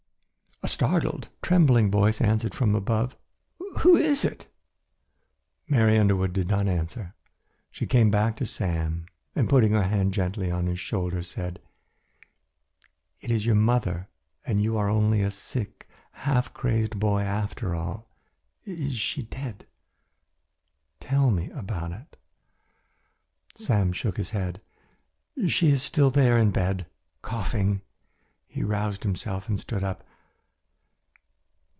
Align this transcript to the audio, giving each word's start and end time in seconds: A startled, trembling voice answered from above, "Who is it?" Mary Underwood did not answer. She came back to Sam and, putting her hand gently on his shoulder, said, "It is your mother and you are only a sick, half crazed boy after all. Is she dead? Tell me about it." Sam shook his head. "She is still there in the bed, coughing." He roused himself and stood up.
A 0.63 0.67
startled, 0.67 1.27
trembling 1.41 1.89
voice 1.89 2.21
answered 2.21 2.53
from 2.53 2.75
above, 2.75 3.15
"Who 3.79 3.95
is 3.97 4.23
it?" 4.23 4.47
Mary 5.67 5.97
Underwood 5.97 6.33
did 6.33 6.47
not 6.49 6.67
answer. 6.67 7.15
She 7.71 7.87
came 7.87 8.11
back 8.11 8.35
to 8.37 8.45
Sam 8.45 9.07
and, 9.35 9.49
putting 9.49 9.71
her 9.71 9.81
hand 9.83 10.13
gently 10.13 10.51
on 10.51 10.67
his 10.67 10.79
shoulder, 10.79 11.23
said, 11.23 11.59
"It 13.21 13.31
is 13.31 13.43
your 13.43 13.55
mother 13.55 14.07
and 14.45 14.61
you 14.61 14.77
are 14.77 14.87
only 14.87 15.23
a 15.23 15.31
sick, 15.31 15.89
half 16.11 16.53
crazed 16.53 16.99
boy 16.99 17.21
after 17.21 17.73
all. 17.73 18.07
Is 18.63 18.93
she 18.99 19.23
dead? 19.23 19.65
Tell 20.99 21.31
me 21.31 21.49
about 21.49 21.91
it." 21.91 22.17
Sam 23.55 23.91
shook 23.93 24.17
his 24.17 24.29
head. 24.29 24.61
"She 25.47 25.71
is 25.71 25.81
still 25.81 26.11
there 26.11 26.37
in 26.37 26.47
the 26.49 26.53
bed, 26.53 26.85
coughing." 27.23 27.81
He 28.47 28.61
roused 28.63 29.01
himself 29.01 29.49
and 29.49 29.59
stood 29.59 29.83
up. 29.83 30.03